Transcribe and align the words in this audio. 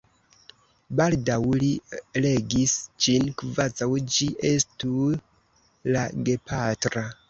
Baldaŭ 0.99 1.35
li 1.63 1.69
regis 2.27 2.75
ĝin 3.07 3.31
kvazaŭ 3.45 3.91
ĝi 4.17 4.33
estu 4.55 4.93
la 5.95 6.11
gepatra. 6.29 7.11